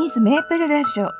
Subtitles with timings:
[0.00, 1.10] ミズメープルラジオ。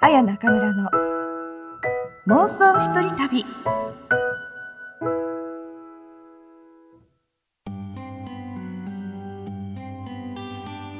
[0.00, 0.88] あや中村の
[2.26, 3.44] 妄想一人旅。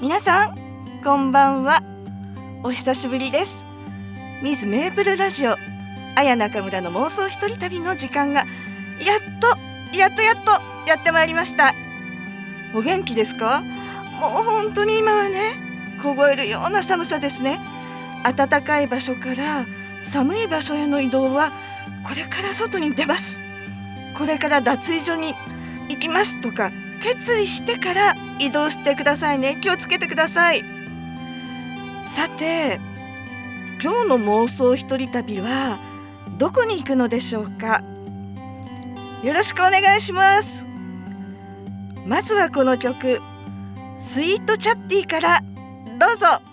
[0.03, 0.59] みなさん、
[1.03, 1.83] こんばんは。
[2.63, 3.63] お久しぶりです。
[4.43, 5.57] ミズメープルラジオ。
[6.17, 8.41] あや中村の妄想一人旅の時間が。
[8.41, 8.47] や
[9.17, 10.51] っと、やっとやっと、
[10.87, 11.73] やってまいりました。
[12.75, 13.63] お元気ですか？
[14.23, 15.57] もう本当に今はね
[16.01, 17.59] 凍えるような寒さですね。
[18.23, 19.67] 暖かい場所から
[20.05, 21.51] 寒い場所への移動は
[22.05, 23.41] これから外に出ます。
[24.17, 25.35] これから脱衣所に
[25.89, 26.71] 行きますとか
[27.03, 29.59] 決意してから移動してくださいね。
[29.61, 30.63] 気をつけてください。
[32.15, 32.79] さて
[33.83, 35.81] 今日の妄想一人旅は
[36.39, 37.83] どこに行くのでしょうか？
[39.25, 40.65] よろしくお願いします。
[42.07, 43.21] まずはこの曲。
[44.03, 45.41] スイートチャッティから
[45.99, 46.52] どうぞ。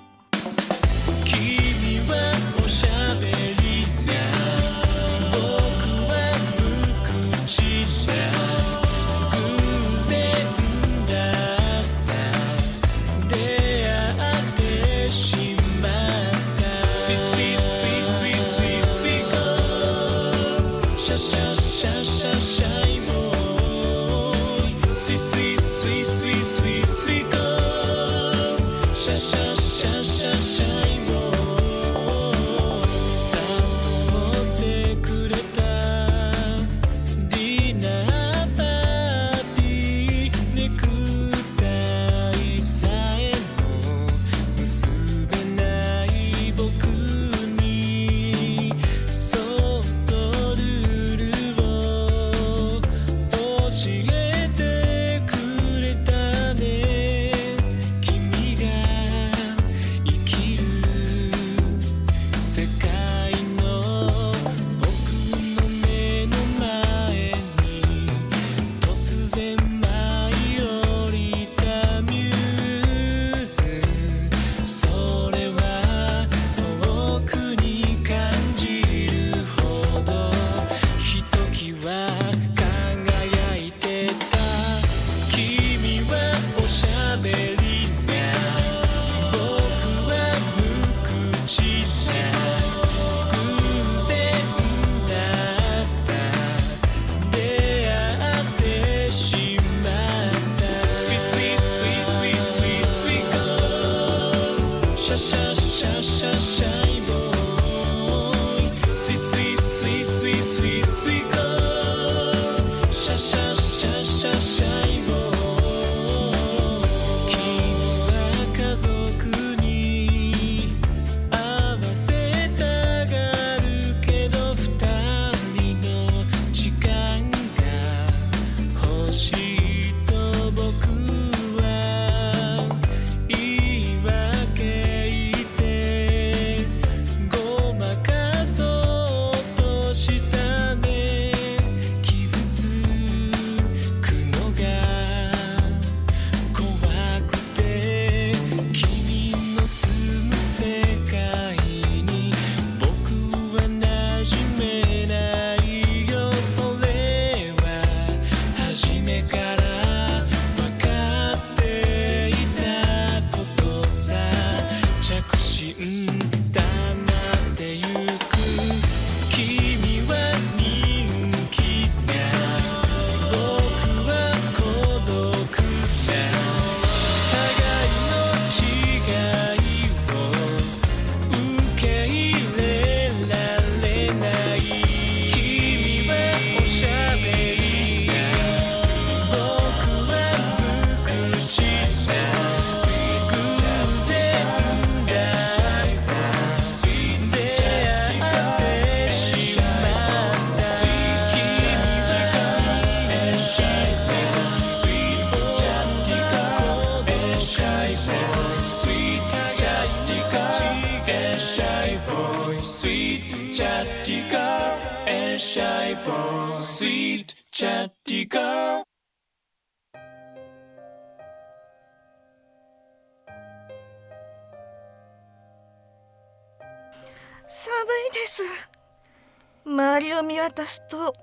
[229.99, 231.13] 周りを見渡すと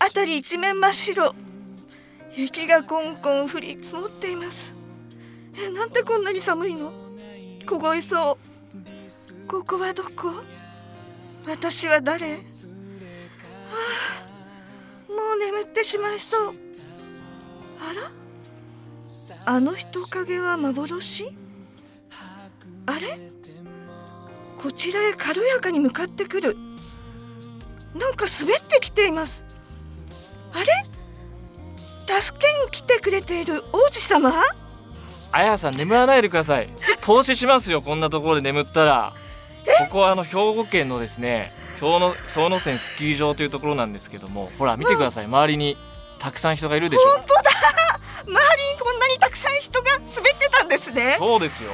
[0.00, 1.34] 辺り一面真っ白。
[2.32, 4.72] 雪がこんこん降り積もっています。
[5.58, 6.92] えなんでこんなに寒いの？
[7.66, 8.38] 凍いそ
[9.44, 9.48] う。
[9.48, 10.32] ここはどこ？
[11.44, 12.38] 私は誰、あ
[15.10, 16.54] あ、もう眠ってしまいそう。
[17.80, 17.92] あ
[19.44, 19.54] ら？
[19.54, 21.34] あの人影は幻？
[22.86, 23.18] あれ？
[24.56, 26.56] こちらへ軽やかに向かってくる。
[27.98, 29.44] なんか滑ってきています。
[30.52, 30.66] あれ？
[32.20, 34.32] 助けに来てくれている王子様？
[35.32, 36.68] あやさん眠らないでください。
[37.00, 39.12] 投資しますよこんなところで眠ったら。
[39.80, 44.50] ここはあの兵庫県のですね京の総野線スキー場というところなんですけども。
[44.58, 45.24] ほら見てください。
[45.26, 45.76] 周りに
[46.18, 47.08] たくさん人がいるでしょ。
[47.10, 47.42] 本当だ。
[48.24, 51.16] 周りにこんなにたくさん人が滑ってたんですね。
[51.18, 51.70] そうですよ。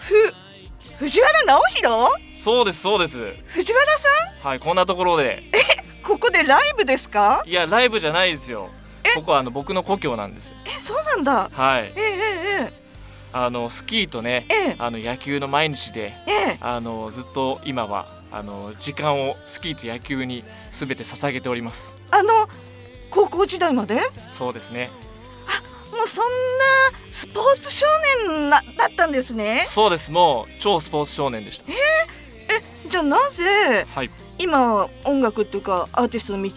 [0.00, 0.34] ふ
[0.98, 2.10] 藤原直弘？
[2.36, 3.18] そうですそうです。
[3.46, 4.08] 藤原さ
[4.48, 5.44] はいこんなところで。
[6.02, 7.42] んここでライブですか？
[7.46, 8.68] いやライブじゃないですよ。
[9.14, 10.56] ここはあの僕の故郷なんですよ。
[10.76, 11.48] えそうなんだ。
[11.52, 11.92] はい。
[11.94, 12.72] えええ
[13.32, 14.58] あのスキーとねええ。
[14.70, 16.58] えあの野球の毎日でええ。
[16.60, 20.42] あのずっと今はあの時間をスキーと野球に
[20.72, 21.92] すべて捧げております。
[22.10, 22.48] あの
[23.10, 23.94] 高校時代まで？
[23.94, 24.00] も
[24.36, 24.90] そうですね
[26.04, 26.32] うそんな
[27.10, 27.86] スポーツ少
[28.26, 29.66] 年なだったんですね。
[29.68, 30.10] そうです。
[30.10, 31.72] もう超スポーツ少年でした。
[32.88, 34.10] じゃあなぜはい。
[34.38, 36.50] 今音楽っていうかアーティストの道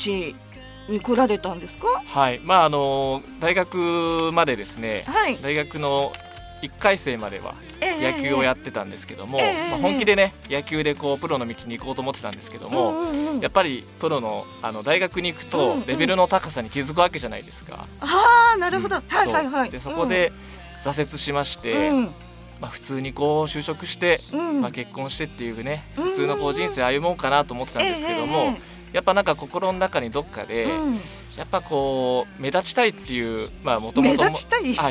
[0.92, 1.88] に来られたんですか？
[2.06, 2.39] はい。
[2.39, 5.04] まああの大学までですね。
[5.07, 5.38] はい。
[5.42, 6.13] 大学の
[6.62, 12.94] 1回生まではええ野球をやってたんですけども、ええまあ、本気でね野球でこうプロの道に行こうと思ってたんですけども、
[13.42, 15.86] やっぱりプロのあの大学に行くうんとうん。
[15.86, 17.86] レベルの高さに気づくわけじゃないですか。
[18.00, 19.02] ああなるほど、うん。
[19.08, 19.69] はいはいはい。
[19.69, 20.31] でそこで
[20.84, 22.04] 挫折しまして、うん。
[22.60, 24.62] まあ、普通にこう就職して、うん。
[24.62, 28.58] まあ、結婚してっていうねうん普通のこう人生歩もうかなと思ってたんですけども、
[28.94, 30.98] やっぱなんか心の中にどっかで、うん
[31.38, 34.30] やっぱこう目立ちたいっていうまあもと目もと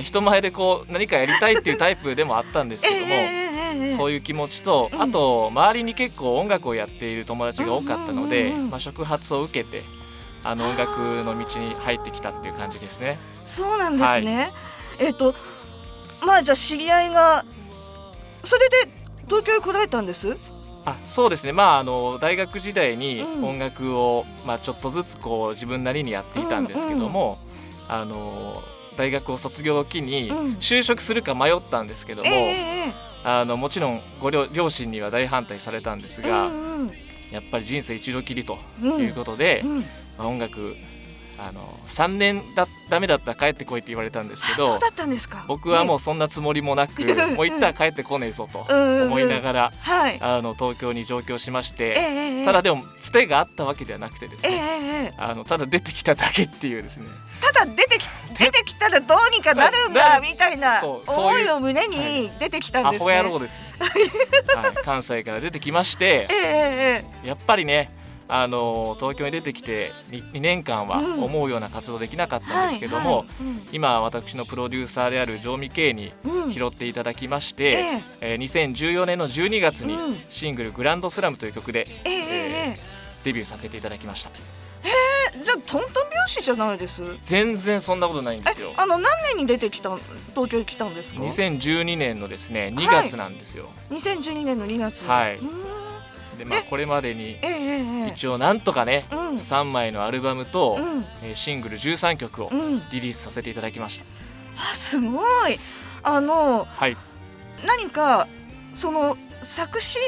[0.00, 9.82] 人前でこう何かやりたいっていうタイプでもあったんですけども、ええええええそういう気持ちと、うんあと周りに結構音楽をやっている友達が多かったので、まあ、触発を受けて
[10.42, 13.18] あの音楽の道に入ってきたっていう感じですね。
[13.44, 14.50] そうなんですね。
[14.98, 15.34] えっ、と
[16.24, 17.44] まあじゃあ知り合いが
[18.44, 18.76] それで
[19.26, 20.38] 東京へ来られたんです？
[20.84, 23.44] あそうですね、まあ、あの大学時代にうん。
[23.44, 27.38] 音楽を、まあ、ちょっとずつこう自分なりにやっていたんですけども、
[27.88, 28.62] あの
[28.96, 30.52] 大学を卒業を機にうん。
[30.54, 32.92] 就職するか迷ったんですけども、ええええ
[33.22, 36.90] あのもちろんご両両親には大反対されたんですええが、うんうん。
[37.30, 39.02] やっぱり人生一度きりとうん。
[39.04, 39.78] いうことで、うん。
[39.80, 39.84] ま
[40.20, 40.74] あ音楽
[41.42, 45.44] あの3年だダメだったら帰ってこいって言われたんですけどあそうだったんですか。
[45.48, 50.18] 僕はもう、うそんなつもりもなく、う んもう行ったら帰ってこねえぞと思いながら、はい。
[50.20, 57.06] あの東京に上京しましええて、ええただでもつてがあったわけではなくてですええね、ええあのただ出てきただけっていうですね。
[57.40, 58.08] ただ出てき
[58.38, 63.18] 出てきたらどうにかなるんだみたいなそうそういう思いを胸に出てきたんアですね。
[63.18, 63.64] ホ野郎ですね、
[64.54, 67.28] はい、関西から出てきましてええええ。
[67.28, 67.99] やっぱりね
[68.32, 71.24] あの東京に出てきて 2, 年間はうん。
[71.24, 73.26] 思うような活動できなかっええたんですけども、はいはい
[73.72, 76.52] 今私のプロデューサーである常味圭にうんうん。
[76.52, 77.70] 拾っていただきまして、え
[78.22, 78.32] え。
[78.32, 78.38] えー
[78.74, 80.16] 2014年の12月にうん。
[80.30, 82.80] シングル「グランドスラム」という曲でえええええ
[83.24, 84.30] デビューさせていただきました。
[84.82, 87.02] えじゃあトントン拍子じゃないです？
[87.24, 88.70] 全然そんなことないんですよ。
[88.70, 89.04] えあの何
[89.34, 89.90] 年に出てきた
[90.30, 95.04] 東京に来たんですか？2012年のですね2月なんですよ、2012年の2月。
[95.06, 95.36] はい。
[95.36, 95.89] うーん
[96.40, 97.36] でまあこれまでに
[98.08, 99.36] 一応なんとかねえうん。
[99.36, 100.78] 3枚のアルバムと、
[101.34, 102.78] シングル13曲をうん。
[102.90, 104.04] リリースさせていただきました。
[104.70, 105.60] あすごい。
[106.02, 106.96] あのはい。
[107.66, 108.26] 何か
[108.74, 109.98] その作詞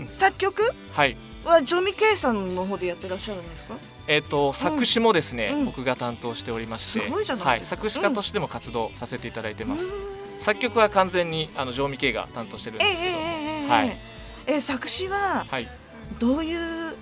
[0.00, 0.06] うん。
[0.06, 0.62] 作曲？
[0.94, 1.16] はい。
[1.44, 3.74] はジョミケイさんの方でやってらっしゃるんですか？
[4.08, 5.64] えっ、と作詞もですね、うん。
[5.66, 10.40] 僕が担当しておりましてすごいじゃないはい、作詞家としても活動させていただいてます、うーん。
[10.40, 13.18] 作曲は完全にあの常味圭が担当してるんええですけど。
[13.18, 13.26] も、ええ
[13.62, 13.68] ええ。
[13.68, 14.13] はい
[14.46, 15.68] え作詞ははい。
[16.18, 16.94] どういう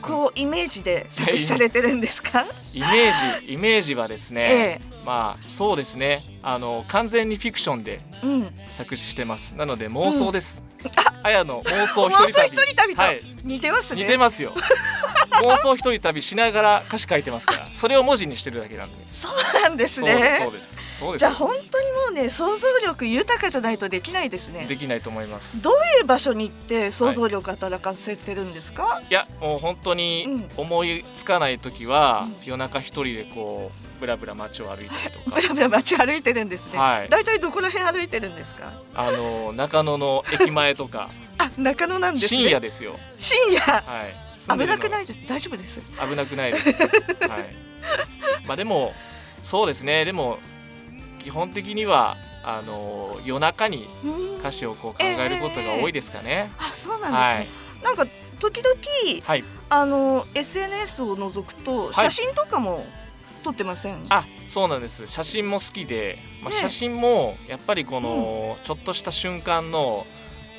[0.00, 2.44] こうイメージで作詞されてるんですか？
[2.74, 6.20] イメージイメージはですね、えまあそうですね。
[6.42, 8.50] あの完全にフィクションでえうん。
[8.76, 9.50] 作詞してます。
[9.56, 10.62] なので妄想です、
[11.24, 12.94] あやの妄想一人旅。
[12.94, 13.20] はい。
[13.42, 14.02] 似てますね。
[14.02, 14.54] 似てますよ。
[15.44, 17.66] 妄想一人旅しながら歌詞書いてますから。
[17.74, 19.04] それを文字にしてるだけなんで。
[19.10, 20.40] そうなんですね。
[20.44, 20.52] そう。
[20.52, 21.20] ですそうです。
[21.20, 21.77] じゃあ本当
[22.10, 24.66] うね想像力豊かじゃないとできないですね。
[24.66, 29.00] できないと思いますどういう場所に行って想像力働かせてるんですか？
[29.10, 36.78] いやもう本当に思いつかない時は、うん夜中一人でこうブラブラ街を歩いたりとか ブラブラ街歩いてるんですね。
[36.78, 38.72] はいだいたいどこら辺歩いてるんですか？
[38.94, 42.40] あの中野の駅前とか あ中野なんですね。
[42.40, 43.60] 深夜ですよ深夜？
[43.60, 45.18] はい危なくいないです？
[45.28, 45.80] 大丈夫です？
[46.00, 47.54] 危なくないです、はい
[48.46, 48.94] まあでも
[49.44, 50.38] そうですねでも
[51.28, 54.38] 基本的にはあの夜中にうん。
[54.38, 56.50] 歌詞をこう考えることが多いですかね。
[56.58, 58.06] あそうなんはいですね、なんか
[58.40, 59.44] 時々はい。
[59.68, 62.10] あの SNS を除くとはい。
[62.10, 62.86] 写真とかも
[63.44, 65.06] 撮ってません、あ、そうなんです。
[65.06, 70.06] 写真も好きで、まあ、ね写真もやっぱりこのちょっとした瞬間の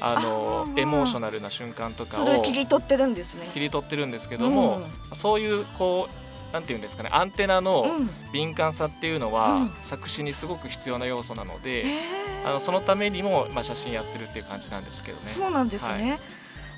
[0.01, 3.49] あのエモーショナルな瞬間とかをを切り取ってるんですね。
[3.53, 4.81] 切り取ってるんですけども、
[5.15, 11.85] そういうこうなんていうんですかね、アンテナうん、のうん敏感さっていうのは、うん作詞にすごく必要な要素なので、
[12.45, 15.23] あのそのためにもまあ写真やってるっていう感じなんですけどね。
[15.27, 16.19] そうなんですね、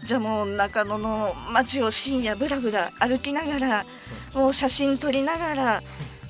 [0.06, 3.86] じゃあもう中野の街を深夜ぶらぶら歩きながら、
[4.34, 5.84] もう写真撮りながら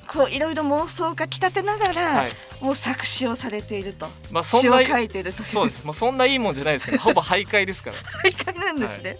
[0.06, 2.30] こういろいろ妄想をかきたてながら、はい。
[2.60, 5.84] もう作詞をされているとまあそんな書いているというそうです。
[5.84, 7.96] もうそんないいもんじゃないですけど、ほぼ徘徊ですから。
[8.22, 9.18] 大会なんですね。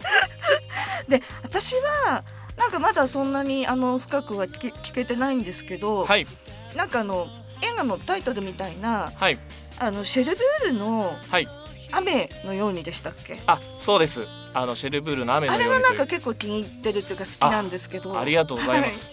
[1.09, 2.23] で私は
[2.56, 6.26] なんかまだそんなにあの深くは聞け聞けてないんですけど、はい
[6.76, 7.26] なんかあの
[7.62, 9.38] 映画のタイトルみたいなはい
[9.78, 11.47] あのシェルブールのはい。
[11.94, 13.38] 雨のようにでしたっけ？
[13.47, 14.23] あ、そうです。
[14.54, 16.06] あのシェルブールの雨のあれはなんか。
[16.06, 18.18] 結構気に入ってるっていうか好きなんですけど。
[18.18, 19.12] ありがとうございまはいす。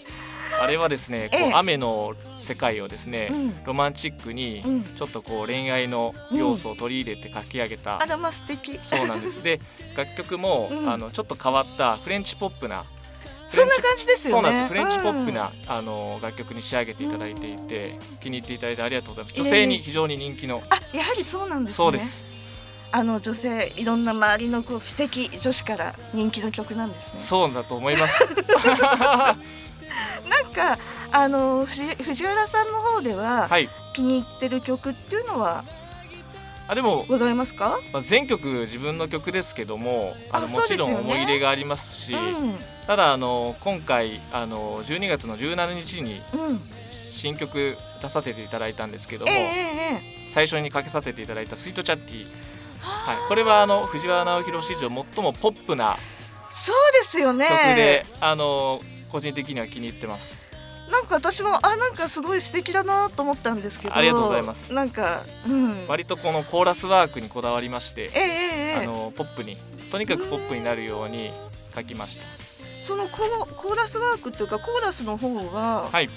[0.62, 4.82] あれはですね、こうええ雨の世界をですね、うんロマンチックにうん。
[4.82, 8.00] ちょっとこう恋愛の要素を取り入れて書き上げた。
[8.00, 8.78] あらま素敵。
[8.78, 9.42] そうなんです。
[9.42, 9.60] で、
[9.94, 12.86] 楽曲も、うんあのちょっと変わったフレンチポップな。
[13.50, 14.48] そんな感じですよね。
[14.48, 14.68] そうなんです。
[14.68, 19.34] フレンチポップうんな、あの楽曲に仕上げていただいていて、気に入っていただいてありがとうございます。
[19.36, 20.62] ええ女性に非常に人気の。
[20.70, 21.76] あやはりそうなんですね。
[21.76, 22.24] そうです。
[22.92, 27.20] あの女性いろんな周りのこう素敵女子から人気の曲なんですね。
[27.22, 28.24] そうだと思います。
[30.28, 30.78] なんか
[31.12, 33.68] あの藤藤原さんの方でははい。
[33.92, 35.64] 気に入ってる曲っていうのは
[36.70, 37.80] あでも、ございますか？
[37.92, 42.54] まあ、全曲自分の曲ですけどもあのあもちろん思い入れがありますしうん
[42.86, 46.60] ただあの今回あの12月の17日にうん。
[47.20, 52.26] 新曲出させていただいたんですけども、えええええ最初にかけさせていただいた「スイートチャッティ」
[52.80, 55.98] ははい、これはあの藤原直弘史上最もポップな
[56.50, 57.46] そうですよね。
[57.46, 58.80] 曲で、あの
[59.12, 60.39] 個人的には気に入ってます。
[60.90, 63.96] なんか私もあなんかすごい素敵だなと思ったんですけど。
[63.96, 64.72] ありがとうございます。
[64.72, 65.86] なんかうん。
[65.88, 68.26] 割とこのコーラスワークにこだわりまして、ええええ
[68.70, 69.56] えあえのポップに
[69.90, 71.30] とにかくポップになるように
[71.74, 72.24] 書きました。
[72.82, 76.08] そのコーコーラスワークっていうかコーラスの方ははい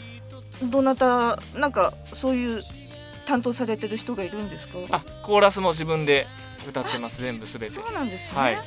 [0.64, 2.62] どなたなんかそういう
[3.26, 4.98] 担当されてる人がいるんですか？
[4.98, 6.26] あコーラスも自分で
[6.68, 8.40] 歌ってます全部すべてそうなんですね。
[8.40, 8.58] はい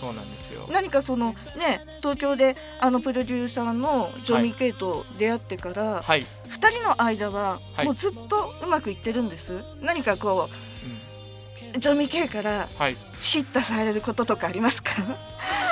[0.00, 0.66] そうなんですよ。
[0.70, 7.86] 何かそのね東京であのプロデューサーのジョミー・ケイと出会ってからはい、二、人の間ははい。
[7.86, 9.62] もうずっとうまくいってるんです。
[9.80, 11.76] 何かこうん。
[11.76, 14.92] うジョミー・ケイからはい、叱咤されることとかありますか？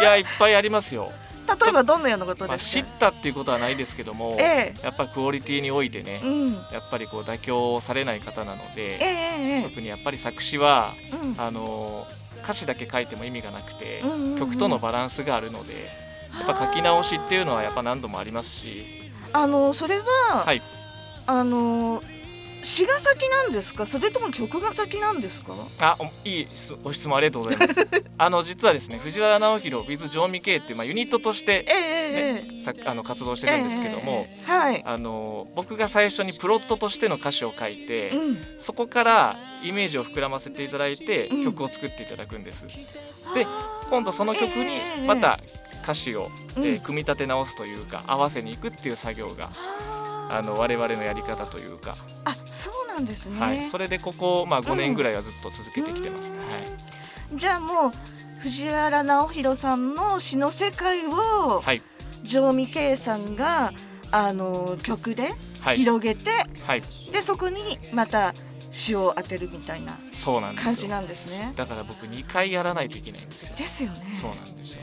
[0.01, 1.11] いやいっぱいありますよ、
[1.63, 2.85] 例えばどんなようなことまあ、ですか？
[2.85, 10.93] 知ったっていうことはないですけども、えやっぱクオリティにおいてねえ、うん、やっぱりこう妥協されない方なので、ええええ特にやっぱり作詞は
[11.23, 11.41] うん。
[11.41, 12.05] あの
[12.47, 14.03] 歌詞だけ書いても意味がなくて、
[14.39, 15.89] 曲とのバランスがあるので
[16.39, 18.85] やっぱ書き直しっていうのはやっぱ何度もありますし。
[19.33, 20.63] あのそれは、はい。
[21.27, 22.01] あの
[22.67, 23.87] 詩が先なんですか？
[23.87, 25.55] それとも曲が先なんですか？
[25.81, 27.87] あおいい質ご質問ありがとうございます。
[28.19, 41.45] あの実はですね藤原直弘 with ジョーミケイっていう、まあ、ユニットとして、ええええねさあの活動してるんですけども、ええはい、あの僕が最初にプロットとしての歌詞を書いて、うん、そこからイメージを膨らませていただいて、うん。
[41.45, 42.65] 曲を作っていただくんです。
[43.35, 43.47] で
[43.89, 45.39] 今度その曲にええまた
[45.85, 46.65] 歌詞を、うん。
[46.65, 49.51] えー組み立て直すというか合わせにいくっていう作業が
[50.29, 51.95] あの我々のやり方というか、
[52.25, 52.35] あ
[52.97, 56.39] なんですね、はい、それでここ、まあ、5年ぐらいはずっと続けてきてます、うん。
[56.39, 57.37] はい。
[57.37, 57.93] じゃあもう
[58.43, 61.83] 藤原直弘さんの詩の世界を、はい。
[62.25, 63.73] 城美圭さんが
[64.11, 66.31] あの曲ではい、広げて、
[66.65, 67.61] はい、でそこに
[67.93, 68.33] また
[68.71, 70.73] 詩を当てるみたいなそうなんですよ。
[70.73, 71.53] 感じなんですね。
[71.57, 73.57] だから僕2回やらないといけないんですよ。
[73.57, 74.19] ですよね。
[74.21, 74.83] そうなんですよ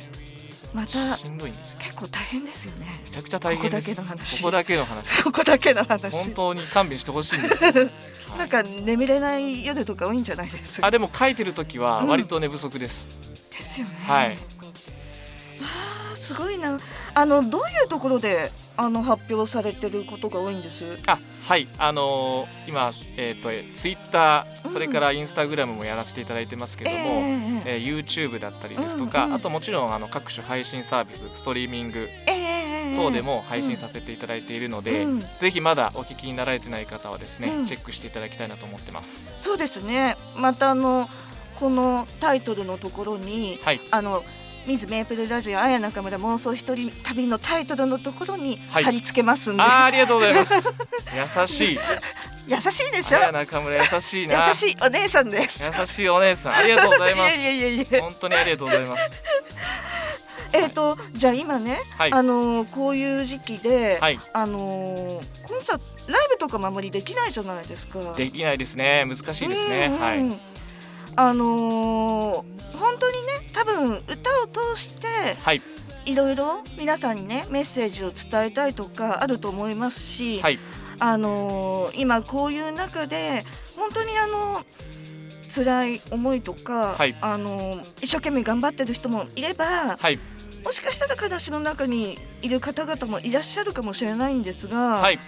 [0.73, 2.87] またしんどいんですよ結構大変ですよね。
[3.05, 6.11] めちゃくちゃ大変ここだけの話ここだけの話 ここだけの話。
[6.11, 7.79] 本当に勘弁してほしいんですよ、は
[8.35, 10.87] いなんか眠れない夜とか多いんじゃないですか？
[10.87, 13.93] あでも書いてる時は割と寝不足です、ですよね。
[14.07, 14.37] はい。
[16.33, 16.79] すごいな。
[17.13, 20.83] あのどういうところであの発表されてることが多いんです？
[21.07, 32.07] あはいあのー今えっ、とツイッタうんーそれからインスタグラムもやらせていただいてますけども、ええええー YouTube だったりですとか、うんうんあともちろんあの各種配信サービスストリーミング
[32.95, 39.33] 等でも配信させていただいているので、うんぜひまだお聞きになられてない方はですね、うんチェックしていただきたいなと思ってます。
[39.37, 40.15] そうですね。
[40.37, 41.07] またあの
[41.55, 44.23] このタイトルのところにはいあの。
[44.65, 48.83] 水メープルラジオ綾中村妄想一人旅のタイトルのところにはい。
[48.83, 50.53] 貼り付けますんで、あーありがとうございます。
[51.41, 51.79] 優しい。
[52.47, 53.17] 優しいでしょ？
[53.19, 54.47] 綾中村優しいな。
[54.47, 55.69] 優しいお姉さんです。
[55.79, 57.35] 優しいお姉さんありがとうございます。
[57.37, 59.03] いやいやいや本当にありがとうございます。
[60.55, 62.13] えっ、とじゃあ今ね、はい。
[62.13, 64.19] あのーこういう時期で、はい。
[64.31, 65.07] あのー
[65.43, 67.99] コンサートライブとかもあまりできないじゃないですか。
[68.13, 69.03] できないですね。
[69.07, 69.89] 難しいですね。
[69.99, 70.52] はい
[71.15, 75.07] あのー本当にね多分歌を通して
[75.41, 75.61] はい。
[76.05, 80.59] いろいろ皆さんにねメッセージを伝えたいとかあると思いますし、はい。
[80.99, 83.43] あのー今こういう中で
[83.77, 84.63] 本当にあの
[85.55, 87.15] 辛い思いとか、はい。
[87.21, 90.19] あのー一生懸命頑張ってる人もいればはい。
[90.65, 95.19] もしかしたら悲しみの中にいる方々もいらっしゃるかもしれないんですが、はい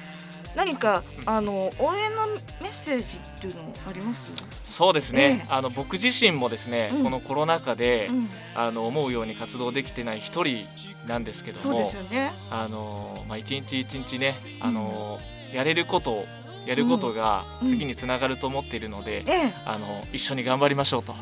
[0.55, 2.27] 何かあの応援の
[2.61, 4.33] メッセージっていうのあります、
[4.63, 5.45] そうですね、ええ。
[5.49, 7.03] あの僕自身もですね、うん。
[7.03, 10.65] このコロナ禍で、うん、あの思うように活動できてない一人
[11.07, 12.33] なんですけどそうでもすよね。
[12.49, 15.19] あのまあ一日一日ねあの、
[15.53, 16.23] やれることを
[16.65, 17.67] やることがうん。
[17.69, 21.13] 次につながると思っているので、ええ、あの一緒に頑張りましょうと、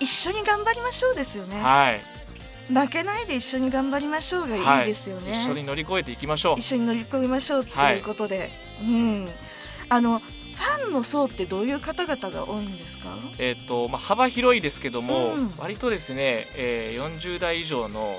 [0.00, 1.60] 一緒に頑張りましょうですよね。
[1.60, 2.00] はい、
[2.72, 5.40] 負けないで一緒に頑張りましょうがはいいいですよね。
[5.42, 8.50] 一緒に乗り越えていきましょう一緒に乗り込みましょうということで、
[8.82, 9.26] うん、
[9.88, 13.10] あのファンの層ってどういう方々が多いんですか？
[13.38, 18.16] えっ、とまあ幅広いですけども、うん割とですね、えー、40代以上の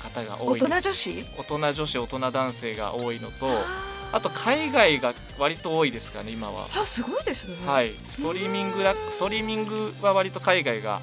[0.00, 1.24] 方が多大人いです、女子？
[1.38, 6.68] 大人女子大人男性が多いのとああと海外が割と多いですかね今は。
[6.68, 7.56] ーあすごいですね。。
[7.66, 11.02] はいい、ストリーミングだストリーミングは割と海外が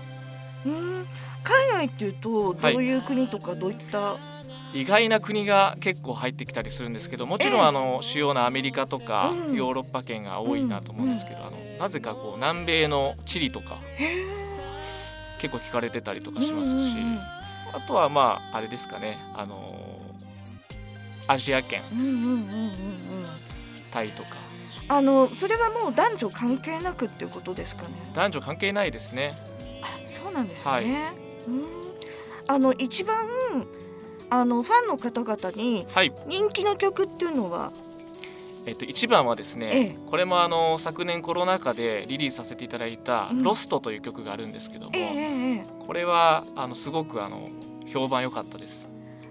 [0.66, 1.08] うん、
[1.44, 2.76] 海外っていうとどはい。
[2.76, 4.18] ういう国とかどういった、
[4.74, 7.62] 意外な国が結構入ってきたりするんですけどもちろん、ええ。
[7.64, 9.56] あの主要なアメリカとか、うん。
[9.56, 14.16] ヨーロッパ圏が多いなと思うんですけど、あのなぜかこう南米のチリとかへ
[15.40, 16.98] 結構聞かれてたりとかえしますし、
[17.74, 19.68] あとはまああれですかねあの
[21.28, 21.82] アジア圏
[23.92, 24.38] タイとか。
[24.88, 27.94] あのそれはもう男女関係なくっていうことですかね？
[28.14, 29.34] 男女関係ないですね。
[29.82, 30.72] あそうなんですね。
[30.72, 30.86] はい
[31.48, 31.66] うん。
[32.48, 33.28] あの一番
[34.30, 37.72] あのファンの方々にはい、人気の曲っていうのは、
[38.66, 39.98] えっと、一番はですね、ええ。
[40.10, 43.44] これもあの昨年コロナ禍でリリースさせていただいた「うん。
[43.44, 47.50] ロストという曲があるんですけども、えこれはあのすごくあの
[47.88, 48.88] 評判良かったです。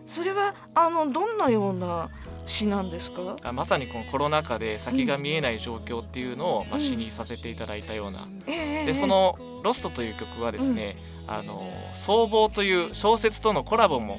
[0.07, 2.11] それはあのどんなような
[2.45, 3.37] 詩なんですか？
[3.43, 6.81] あまさにこのコロナ禍で先が見えない状況っていうのを、まあ、うん。
[6.81, 10.97] 詩にさせていただいたような、でその「ロストという曲はですね
[11.31, 11.63] 「あの
[11.95, 14.19] 僧帽」という小説とのコラボも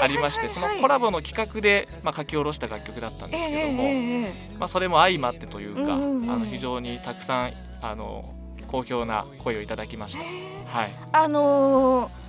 [0.00, 6.30] ありましてそのコラボの企画で、まあ、書き下ろした楽曲だったんですけども、えええまあ、それも相まってというか、うんうんうん。
[6.30, 8.32] あの非常にたくさんあの
[8.66, 10.24] 好評な声をいただきました。
[10.24, 10.66] ええ。
[10.66, 12.22] はい、あのー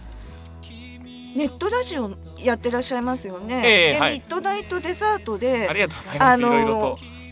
[1.36, 3.60] ネットラジオやってらっしゃいますよね。
[3.62, 4.14] でええはい。
[4.16, 7.23] ミッドナイトデザートでありがとうございます、あのーいろいろと。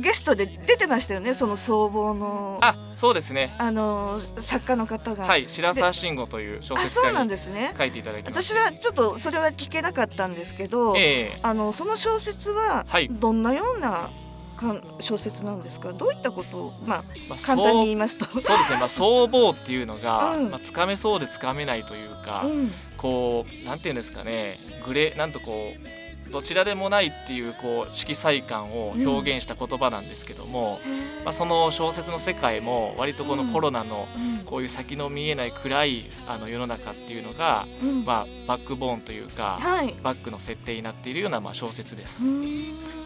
[0.00, 1.34] ゲストで出てましたよね。
[1.34, 5.24] その総合のあ、あそうですねのー作家の方が。
[5.24, 7.74] はい白沢慎吾という小あ、そうなん説家にですね。
[7.76, 10.98] 書いていただきまし私はちょっとそれは聞けなかったんですけど、た。
[11.00, 14.10] ええあのその小説ははいどんなような
[14.56, 15.92] かん小説なんですか？
[15.92, 18.26] どういったことをまあまあ簡単に言いますと。
[18.26, 30.78] そうそうですね、まあ、 僧帽っていうのが、うんまあ、つかめそうでつかめないというか、うん、こうなんていうんですかねグレなんとこうどちらでもないっていうこう色彩感を表現した言葉なんですけども、
[31.24, 34.30] まあ、その小説の世界も割とこのコロナのうん。
[34.50, 38.04] こういう先の見えない暗いあの世の中っていうのが、うん。
[38.04, 39.94] まあ、バックボーンというかはい。
[40.02, 42.24] バックの設定になっているようなまあ小説です。
[42.24, 42.26] う。
[42.26, 42.44] ん。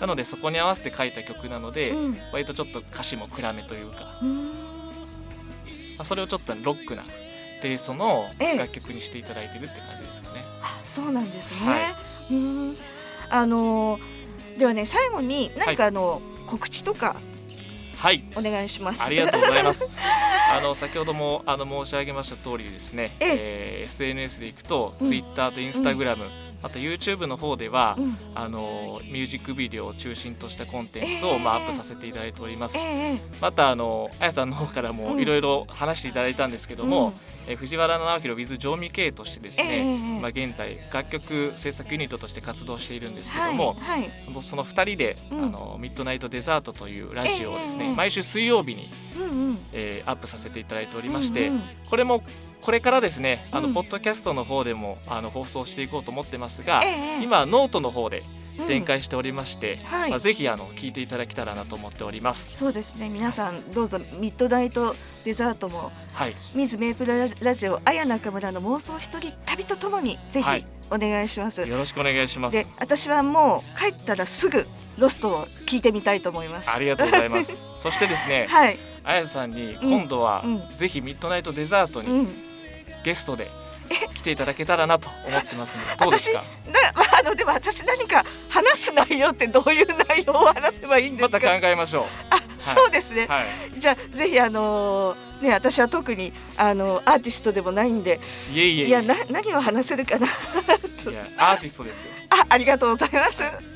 [0.01, 2.19] なのでそこに合わせて書いた曲なので、うん。
[2.33, 4.51] 割とちょっと歌詞も暗めというか、まうん。
[5.99, 7.05] あ、それをちょっとロックな
[7.61, 8.57] テイストのええ。
[8.57, 10.41] 楽曲にしていただいてるって感じですかね。
[10.63, 11.59] あそうなんですね。
[11.61, 11.99] は
[12.31, 12.77] うん
[13.31, 14.15] あのー
[14.59, 17.17] ではね最後に何かあの、告知とか
[17.97, 18.23] はい。
[18.37, 19.03] お願いします。
[19.03, 19.87] ありがとうございます。
[20.53, 23.85] あの先ほどもあの申し上げました通りですね、ええ。
[23.89, 25.09] ー SNS でいくと、うん。
[25.09, 26.19] Twitter と Instagram、
[26.65, 28.17] また YouTube の方では、うん。
[28.35, 31.39] あのミュージックビデオを中心としたコンテンツを、ええ。
[31.39, 32.79] まあ、アップさせていただいております。
[32.79, 37.13] ええまたあのあやさんの方からうんもいろいろ話していただいたんですけども、
[37.47, 44.11] えー藤原直弘 with 常味系としてですえええね、えまあ、現在楽曲制作ユニットとして活動しているんですけどはいも、はい。
[44.25, 45.45] そのその2人で、うん。
[45.45, 52.23] あのミッドナイトデザートというラジオをですね、ええ毎週水曜日に、うんうんえーアップさせていただいておりまして、うんうんこれも
[52.65, 53.75] これからですねあの、うん。
[53.75, 58.23] ポッドキャストの方でもあの放送していこうと思ってますが、ええ今ノートの方で、
[58.59, 58.67] うん。
[58.67, 60.11] 展開しておりまして、はい。
[60.11, 62.57] まあ、ぜひあの聞いていただけたらなと思っております。
[62.57, 63.09] そうですね。
[63.09, 70.67] 皆さんどうぞミッドナイトデザートもはい、ミズメープルラジオアヤ ナカムラの妄想一人旅とともにぜひはい。
[70.91, 72.53] お願いします、よろしくお願いします。
[72.53, 72.67] で。
[72.79, 74.67] 私はもう帰ったらすぐ
[74.99, 76.71] ロストを聞いてみたいと思います。
[76.71, 77.57] ありがとうございます。
[77.81, 80.63] そしてですね、はい、あやさんに今度は、うん。
[80.77, 82.44] ぜひミッドナイトデザートにうん、
[83.05, 83.49] ゲストで
[84.15, 86.43] 来ていただけたらなと思ってますので、どうですか？
[86.97, 93.33] ああのでも私何か話す内容ってどういう内容を話せばいいんでますたか考えましょあそうですね、う。
[93.33, 93.81] はい。
[93.81, 98.21] じゃあぜひあのーね私は特にあのアーティストでもないんで
[98.53, 100.29] いえいえいやな何を話せるかな
[101.05, 102.11] といやアーティストですよ。
[102.31, 103.74] あありがとうございます。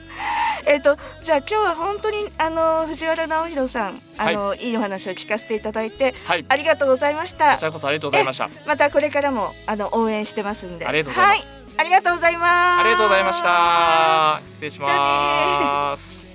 [0.69, 6.45] えっとじゃあ今日は本当にあの藤原直弘さんあの、い、いお話を聞かせていただいてはい。
[6.49, 7.63] ありがとうございましたこち。
[7.63, 8.51] らこそありがとうございました。
[8.67, 10.87] またこれからもあの応援してますんで。
[10.87, 12.49] ありがとうございますはい、ありがとうございます。
[12.81, 14.41] ありがとうございました。
[14.55, 16.19] 失礼します。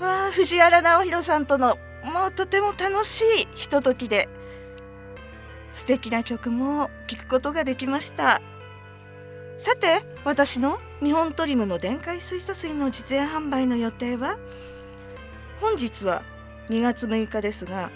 [0.00, 4.28] わあ藤原直弘さんとのもうとても楽しいひとときで
[5.72, 8.40] 素敵な曲も聴くことができました
[9.62, 14.36] さて私の日本トリムの電解水素水の実演販売の予定は？
[15.60, 16.24] 本日は
[16.68, 17.88] 2月6日ですが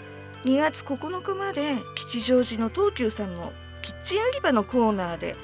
[0.45, 3.51] 2月9日まで吉祥寺の東急さんの
[3.81, 5.35] キッチン売り場のコーナーで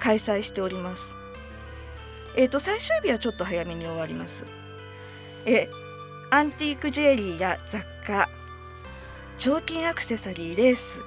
[0.00, 1.14] 開催しております。
[2.36, 4.44] えー、と最終日はちょっと早めに終わります。
[5.46, 5.70] え
[6.30, 8.28] アンティークジュエリーや雑貨
[9.38, 11.02] 彫金アクセサリーレース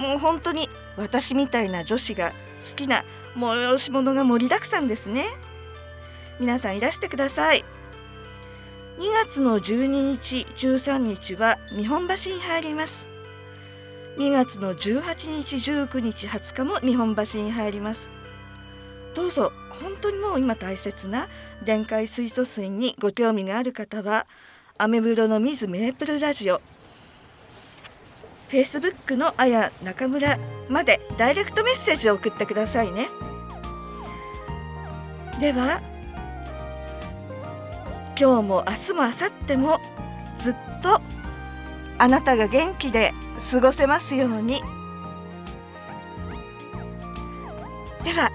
[0.00, 2.32] もう本当に私みたいな女子が
[2.68, 3.04] 好きな
[3.36, 5.26] 催し物が盛りだくさんですね。
[6.40, 7.64] 皆さんいらしてください。
[8.98, 13.06] 2月の12日13日は日本橋に入ります。
[14.16, 18.08] 2月の18日19日20日も日本橋に入ります。
[19.14, 21.28] どうぞ本当にもう今大切な
[21.64, 24.26] 電解水素水にご興味がある方は
[24.78, 26.60] アメブロの水メープルラジオ
[28.48, 33.08] フェイスブックのあや中村までダイレクトメッセージを送ってくださいね。
[35.40, 35.82] では
[38.18, 39.78] 今日も明日も明後日も
[40.38, 41.00] ずっと
[41.98, 43.12] あなたが元気で
[43.50, 44.62] 過ごせますように。
[48.04, 48.30] では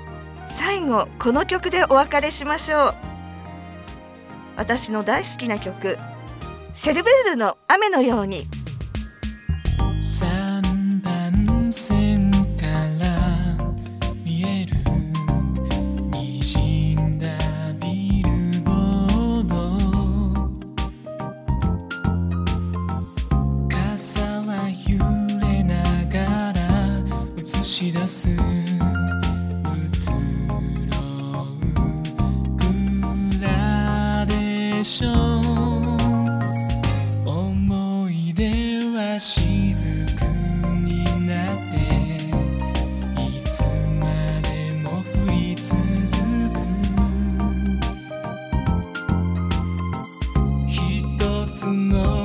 [0.49, 2.95] 最後この曲でお別れしましょう。
[4.57, 5.97] 私の大好きな曲
[6.73, 8.45] シェルベールの雨のように。
[51.61, 52.20] 一つ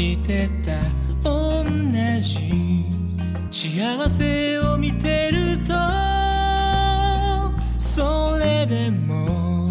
[0.00, 0.72] 信じてた。
[1.22, 1.62] 同
[2.20, 2.86] じ
[3.50, 5.74] 幸せを見てると
[7.76, 9.68] それでも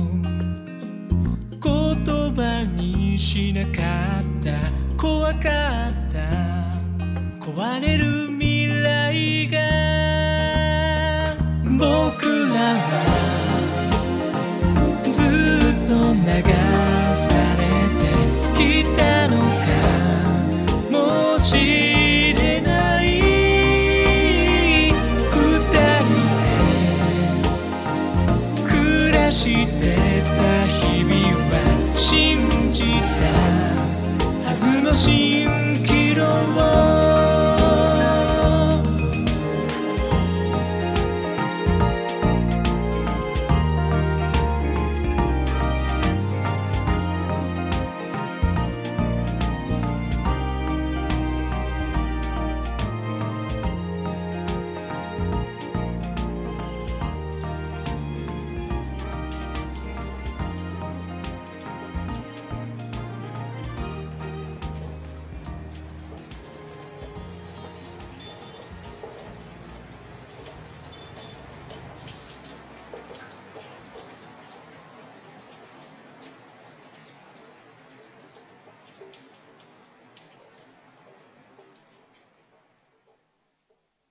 [1.60, 4.52] 言葉にしなかった。
[4.96, 5.42] 怖かっ
[6.14, 6.20] た。
[7.40, 9.58] 壊れる未来が
[11.66, 11.80] 僕
[12.54, 12.92] らは
[15.10, 15.26] ずっ
[15.88, 16.22] と流
[17.16, 17.89] され
[34.50, 36.69] 明日の蜃気楼を